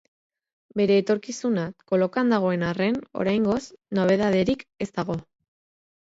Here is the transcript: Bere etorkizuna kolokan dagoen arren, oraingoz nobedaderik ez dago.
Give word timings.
Bere 0.79 0.93
etorkizuna 1.01 1.65
kolokan 1.91 2.33
dagoen 2.33 2.63
arren, 2.69 2.97
oraingoz 3.23 3.59
nobedaderik 3.99 4.65
ez 4.87 4.89
dago. 4.97 5.19